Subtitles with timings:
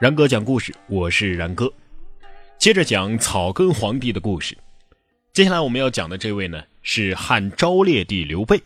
[0.00, 1.70] 然哥讲故事，我是然哥。
[2.56, 4.56] 接着讲草根皇帝的故事。
[5.34, 8.62] 接下来我们要讲的这位呢，是汉昭烈帝刘备。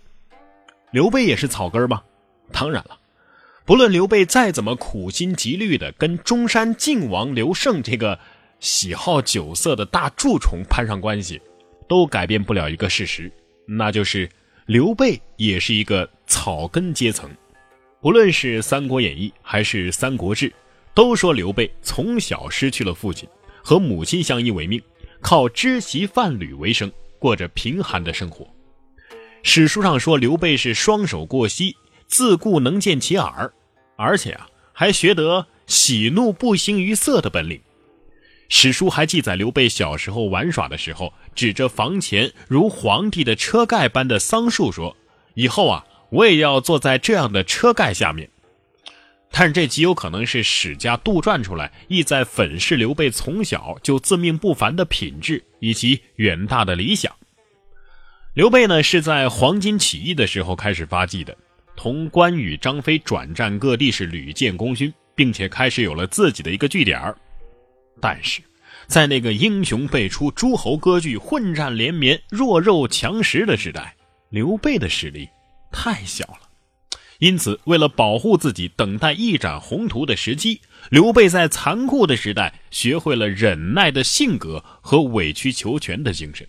[0.93, 2.01] 刘备也是草根吗？
[2.53, 2.97] 当然了。
[3.65, 8.17] 不论刘备再怎么苦心积虑的跟中山靖王刘胜这个
[8.61, 11.43] 喜好酒色的大蛀虫攀上关系，
[11.89, 13.29] 都改变不了一个事实，
[13.67, 14.29] 那就是
[14.67, 17.29] 刘备也是一个草根阶层。
[18.01, 20.49] 不论是《三国演义》还是《三国志》。
[20.95, 23.29] 都说刘备从小失去了父亲，
[23.63, 24.81] 和母亲相依为命，
[25.21, 28.47] 靠织席贩履为生，过着贫寒的生活。
[29.43, 31.77] 史书上说刘备是双手过膝，
[32.07, 33.53] 自顾能见其耳，
[33.97, 37.61] 而且啊还学得喜怒不形于色的本领。
[38.49, 44.97] 史书还记载刘备小时候玩耍的时候，指着房前如皇帝的车盖般的桑树说
[45.35, 48.31] ：“以后啊，我也要坐在这样的车盖下面。”
[49.37, 57.13] 但是这极有可能是史家杜撰出来，意在粉饰刘备从小就自命不凡的品质以及远大的理想。
[58.35, 61.37] 刘备呢是在黄巾起义的时候开始发迹的，
[61.75, 67.13] 同关羽、张飞转战各地是屡建功勋，并且开始有了自己的一个据点
[68.01, 68.41] 但是，
[68.87, 73.97] 在那个英雄辈出、诸侯割据、混战连绵、弱肉强食的时代，
[74.31, 75.29] 刘备的实力
[75.73, 76.44] 太小了。
[77.19, 86.47] 因此，为了保护自己，等待一展宏图的时机，刘备在残酷的时代学会了忍耐的性格和委曲求全的精神。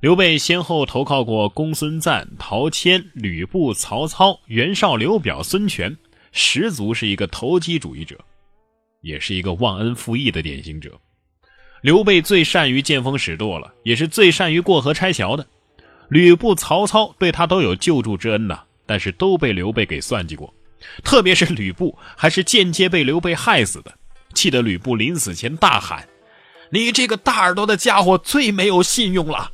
[0.00, 5.96] 刘备先后投靠过公孙瓒、陶谦、吕布、曹操、袁绍、刘表、孙权，
[6.32, 8.18] 十足是一个投机主义者，
[9.00, 10.92] 也是一个忘恩负义的典型者。
[11.82, 15.46] 刘备最善于见风使舵了，也是最善于过河拆桥的。
[16.08, 18.64] 吕布、曹操对他都有救助之恩呐。
[18.86, 20.52] 但是都被刘备给算计过，
[21.02, 23.92] 特别是吕布，还是间接被刘备害死的，
[24.32, 26.08] 气得吕布临死前大喊
[26.70, 29.50] ：“你这个大耳朵的家伙，最没有信用了。”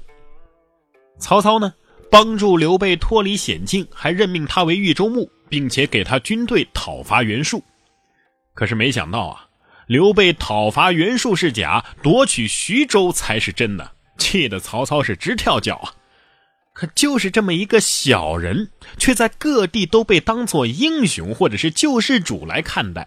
[1.19, 1.73] 曹操呢，
[2.11, 7.63] 帮助刘备脱离险境，还任命他为豫州牧，并且给他军队讨伐袁术。
[8.55, 9.47] 可是没想到啊，
[9.87, 15.95] 刘备讨伐袁术是假，夺取徐州才是真的，气得曹操是直跳脚啊！
[16.73, 23.07] 可就是这么一个小人，却在各地都被当作英雄或者是救世主来看待，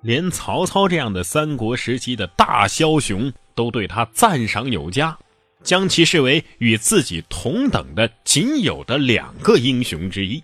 [0.00, 5.16] 连曹操这样的三国时期的大枭雄都对他赞赏有加，
[5.62, 10.42] 将其视为与自己同等的仅有的两个英雄之一。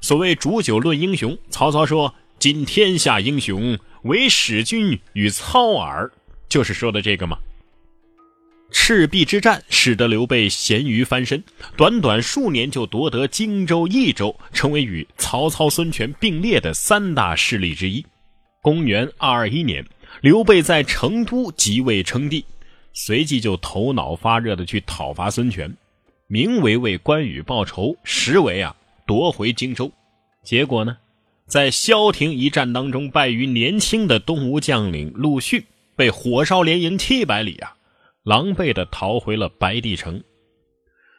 [0.00, 6.10] 所谓煮酒论英雄，曹操说：“今天下英雄，唯使君与操耳。”
[6.50, 7.38] 就是说的这个吗？
[8.72, 11.44] 赤壁之战使得刘备咸鱼翻身，
[11.76, 18.04] 短短数年就夺得荆州、益州，成为与曹操、孙权并列的三大势力之一。
[18.60, 19.84] 公元二二一年，
[20.20, 22.44] 刘备在成都即位称帝，
[22.92, 25.72] 随即就头脑发热的去讨伐孙权，
[26.26, 28.74] 名为为关羽报仇，实为啊
[29.06, 29.92] 夺回荆州。
[30.42, 30.96] 结果呢，
[31.46, 35.62] 在萧亭一战当中败于年轻的东吴将领陆逊，
[35.94, 37.76] 被火烧连营七百里啊。
[38.24, 40.22] 狼狈的逃回了白帝城。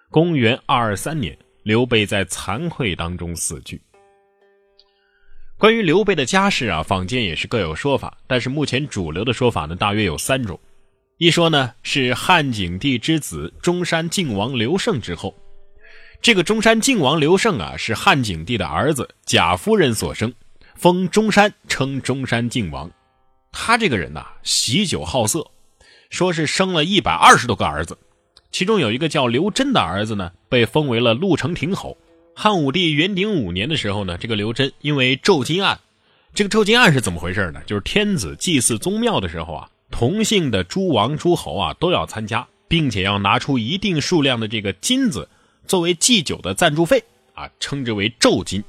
[0.10, 3.82] 公元二二三年，刘备在惭愧当中死去。
[5.58, 10.58] 关于刘备的家世啊，坊间也是各有说法，但是目前主流的说法呢，大约有三种。
[11.18, 15.36] 一说呢是汉景帝之子中山靖王刘胜之后。
[16.22, 20.34] 这个中山靖王刘胜啊，是汉景帝的儿子贾夫人所生，
[20.76, 22.90] 封中山，称中山靖王。
[23.52, 25.46] 他这个人呐，喜酒好色。
[26.14, 27.98] 说是生了一百二十多个儿子，
[28.52, 31.98] 其中有一个叫刘真的儿子呢，被封为了潞城亭侯。
[32.36, 35.80] 汉武帝元鼎五年的时候呢，这个刘真因为咒金案，
[36.36, 37.60] 这个咒金案是怎么回事呢？
[37.66, 45.28] 就是天子祭祀宗庙的时候啊，同姓的诸王诸侯啊都要参加，并且要拿出一定数量的这个金子
[45.66, 47.04] 作为祭酒的赞助费
[47.34, 48.64] 啊，称之为咒金。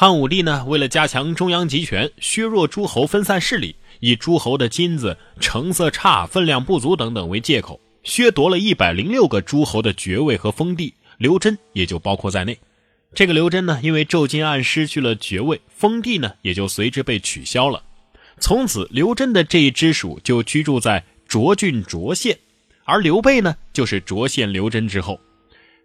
[0.00, 3.74] 汉武帝呢，为了加强中央集权，削弱诸侯分散势力。
[3.98, 12.56] 以诸侯的金子成色差、分量不足等等为借口，削夺了一百零六个诸侯的爵位和封地，刘真也就包括在内。
[13.12, 17.82] 这个刘真呢，因为咒金案失去了爵位，封地呢也就随之被取消了。
[18.38, 22.38] 从此，刘真的这一支属就居住在涿郡涿县，
[22.84, 25.18] 而刘备呢，就是涿县刘真之后。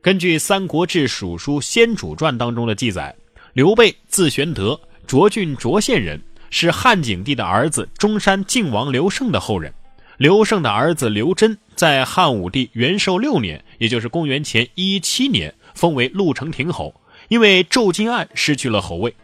[0.04, 3.16] 根据《三国志·蜀书·先主传》当中的记载，
[3.54, 6.22] 刘备字玄德，涿郡涿县人。
[6.56, 9.74] 是汉景帝的儿子中山靖王刘胜的后人，
[10.18, 16.94] 刘胜的儿子刘真在汉武帝元狩六年，也就是公元前一一七年，封为潞城亭侯，
[17.28, 19.16] 因为咒金案失去了侯位。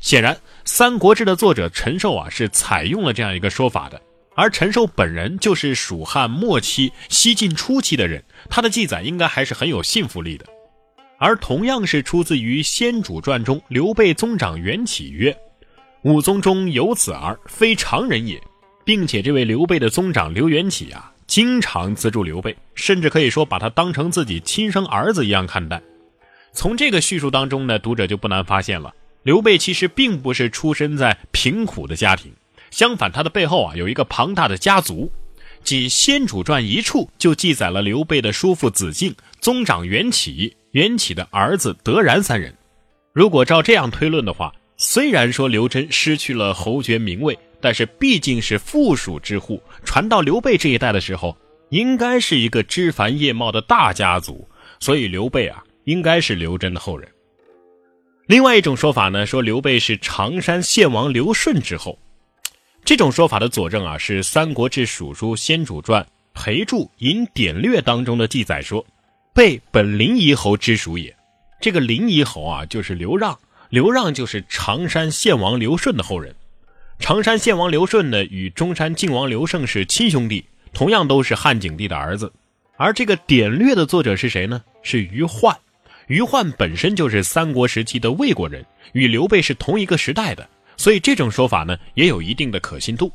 [0.00, 0.34] 显然，
[0.64, 4.02] 《三国志》的作者陈寿啊是采用了这样一个说法的。
[4.34, 10.44] 而陈寿本人就是蜀汉末期、西晋初期的人，他的记载应该还是很有信服力的。
[11.18, 15.36] 而同样是出自于《先主传》中，刘备宗长袁启曰
[16.02, 18.40] ：“武宗中有子儿，非常人也。”
[18.84, 25.82] 并且这位刘备的宗长刘元起啊，经常资助刘备，甚至可以说把他当成自己亲生儿子一样看待。
[26.52, 28.94] 从这个叙述当中呢，读者就不难发现了，
[29.24, 32.32] 刘备其实并不是出身在贫苦的家庭。
[32.70, 35.12] 相反，他的背后啊有一个庞大的家族，
[35.62, 42.54] 即《先主传》一处就记载了刘备的叔父子敬、宗长袁启、袁启的儿子德然三人。
[43.12, 51.36] 如果照这样推论的话，虽然说刘真失去了侯爵名位，但是毕竟是附属之户，传到刘备这一代的时候，
[51.70, 54.48] 应该是一个枝繁叶茂的大家族，
[54.78, 57.08] 所以刘备啊应该是刘真的后人。
[58.28, 61.98] 另外一种说法呢，说刘备是常山献王刘顺之后。
[62.84, 66.00] 这种说法的佐证啊，是《三国志·蜀书·先主传·
[66.34, 68.86] 裴注引典略》当中的记载说
[69.38, 71.14] ：“备本临沂侯之属也。”
[71.62, 73.38] 这个临沂侯啊，就是刘让，
[73.68, 76.34] 刘让就是常山献王刘顺的后人。
[76.98, 82.32] 常山献王刘顺呢，与中山靖王刘胜是亲兄弟，同样都是汉景帝的儿子。
[82.76, 84.60] 而这个典略的作者是谁呢？
[84.82, 85.56] 是于焕。
[86.08, 90.48] 于焕本身就是三国时期的魏国人，与刘备是同一个时代的。
[90.76, 93.12] 所以这种说法呢，也有一定的可信度。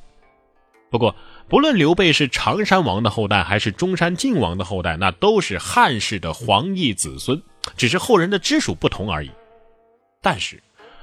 [0.90, 1.14] 不过，
[1.50, 7.40] 不论刘备是常山王的后代，还是中山靖王的后代，那都是汉室的皇裔子孙，
[7.78, 9.30] 只是后人的支属不同而已。
[10.20, 10.62] 但是，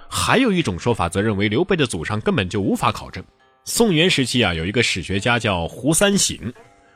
[0.09, 3.23] 还有一种说法则认为刘备的祖上根本就无法考证。
[3.65, 6.53] 宋元时期啊，有一个史学家叫胡三省，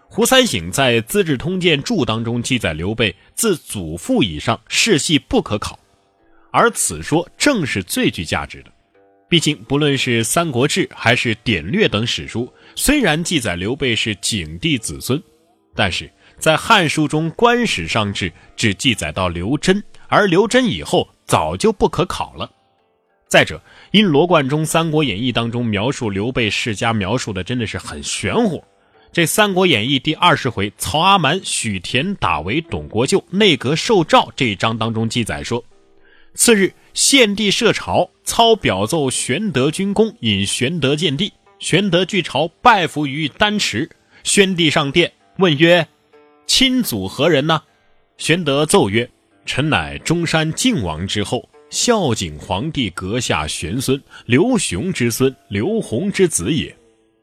[0.09, 5.79] 胡三省在《资治通鉴注》当中记载刘备自祖父以上世系不可考，
[6.51, 8.73] 而此说正是最具价值的。
[9.35, 15.21] 毕竟，不论是《三国志》还是《典略》等史书，虽然记载刘备是景帝子孙，
[15.75, 16.09] 但是
[16.39, 22.49] 在《汉书》中《官史上志》只记载到刘桢，而刘桢以后早就不可考了。
[23.27, 23.61] 再者，
[23.91, 28.63] 因罗贯中《三国演义》当中描述刘备世家描述的真的是很玄乎。
[29.13, 35.65] 这《三国演义》第二十回曹阿瞒、许田打为董国舅，内阁受诏这一章当中记载说。
[36.35, 41.33] 次日，献帝设朝，操表奏玄德军功，引玄德见帝。
[41.61, 43.89] 玄德据朝，拜伏于丹池。
[44.25, 45.87] 宣帝上殿，问曰
[46.47, 47.63] ：“亲祖何人呢？”
[48.19, 49.09] 玄德奏曰
[49.47, 56.77] ：“臣乃中山靖王之后，孝景皇帝阁下玄孙刘雄之孙刘弘之子也。”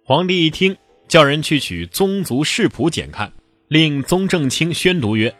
[0.05, 0.75] 皇帝一听，
[1.09, 3.31] 叫人去取宗族世谱检看，
[3.67, 5.35] 令宗正卿宣读曰：“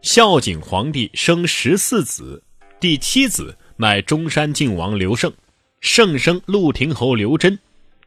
[0.00, 2.40] 孝景皇帝生十四子。”
[2.78, 5.32] 第七子乃中山靖王刘胜，
[5.80, 7.58] 胜生陆亭侯刘真，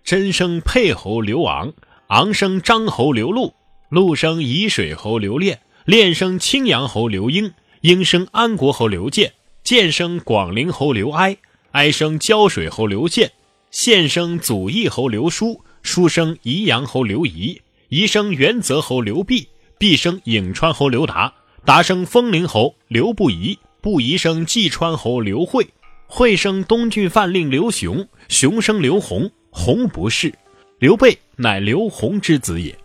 [0.04, 1.74] 真生沛侯刘昂，
[2.10, 3.56] 昂生张侯刘禄，
[3.90, 7.52] 禄生沂水侯刘炼，炼生青阳侯刘英，
[7.82, 9.34] 英生安国侯刘建，
[9.64, 11.36] 建生广陵侯刘哀，
[11.72, 13.32] 哀生胶水侯刘宪，
[13.72, 19.48] 宪生祖义侯刘叔，叔生宜阳侯刘仪，仪生元泽侯刘弼，
[19.80, 21.34] 弼生颍川侯刘达，
[21.66, 23.58] 达生丰陵侯刘不疑。
[23.82, 25.70] 不宜生济川侯刘惠，
[26.06, 30.34] 惠生东郡范令刘雄，雄生刘弘，弘不是。
[30.80, 32.78] 刘备乃刘弘之子也。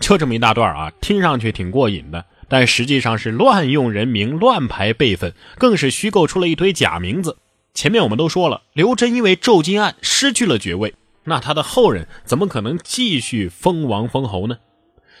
[0.00, 7.36] 就这么一大段啊，听上去挺过瘾的，但实际上是乱用人名、乱排辈分，更是虚构出了一堆假名字。
[7.74, 14.58] 前面我们都说了，刘真因为骤金案失去了爵位，那他的后人怎么可能继续封王封侯呢？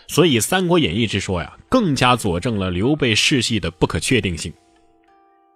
[0.08, 4.52] 所以《三国演义》之说呀，更加佐证了刘备世系的不可确定性。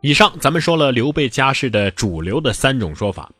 [0.02, 3.30] 以上咱们说了刘备家世的主流的三种说法，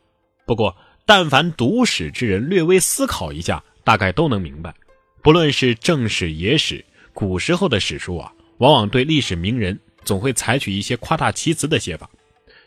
[0.45, 0.73] 不过
[1.05, 4.73] 但凡读史之人略微思考一下，大概都能明白，
[5.21, 12.09] 不论是正史、野史，古时候的史书啊，往往对历史名人总会采取一些夸大其词的写法。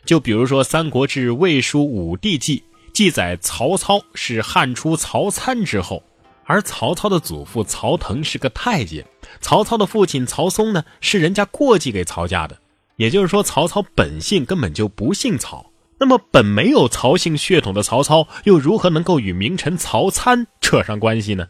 [0.05, 2.59] 就比如说《三国志·魏书·武帝纪》
[2.93, 6.03] 记载，曹操是汉初曹参之后，
[6.45, 9.03] 而曹操的祖父曹腾是个太监，
[9.41, 12.55] 曹操的父亲曹嵩呢，是人家过继给曹家的。
[12.97, 15.71] 也就是说，曹操本姓根本就不姓曹。
[15.99, 21.47] 那么，本没有曹姓血统的曹操，又如何能够与名臣曹参扯上关系呢？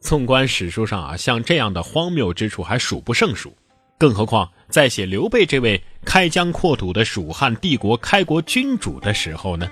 [0.00, 3.54] 纵观史书上啊，像这样的荒谬之处还数不胜数。
[3.98, 9.70] 更何况在写刘备这位开疆扩土的蜀汉帝国开国君主的时候呢？